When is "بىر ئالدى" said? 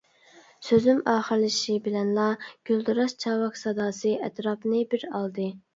4.95-5.53